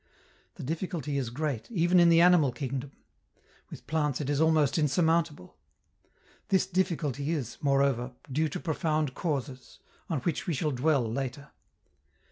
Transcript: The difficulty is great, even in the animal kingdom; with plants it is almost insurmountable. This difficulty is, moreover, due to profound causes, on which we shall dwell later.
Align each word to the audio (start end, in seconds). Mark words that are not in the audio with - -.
The 0.55 0.63
difficulty 0.63 1.15
is 1.19 1.29
great, 1.29 1.69
even 1.69 1.99
in 1.99 2.09
the 2.09 2.21
animal 2.21 2.51
kingdom; 2.51 2.91
with 3.69 3.85
plants 3.85 4.19
it 4.19 4.31
is 4.31 4.41
almost 4.41 4.79
insurmountable. 4.79 5.57
This 6.47 6.65
difficulty 6.65 7.29
is, 7.29 7.59
moreover, 7.61 8.15
due 8.31 8.49
to 8.49 8.59
profound 8.59 9.13
causes, 9.13 9.77
on 10.09 10.21
which 10.21 10.47
we 10.47 10.55
shall 10.55 10.71
dwell 10.71 11.03
later. 11.07 11.51